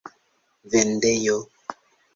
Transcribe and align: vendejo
vendejo 0.71 1.37